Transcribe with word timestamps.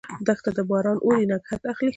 دښته 0.27 0.51
ده، 0.55 0.63
باران 0.69 0.97
اوري، 1.01 1.25
نګهت 1.31 1.61
اخلي 1.71 1.89